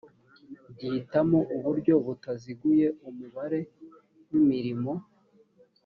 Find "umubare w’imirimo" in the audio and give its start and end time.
3.09-4.93